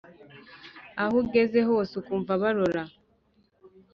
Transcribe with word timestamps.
Aho 1.03 1.15
ugeze 1.21 1.59
hose 1.69 1.91
ukumva 2.01 2.31
barora 2.41 2.83